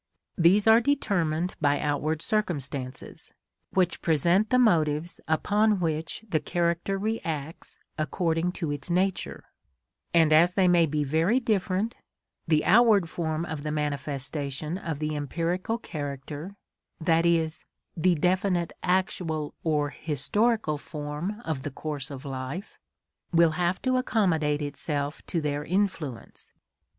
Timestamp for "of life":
22.09-22.79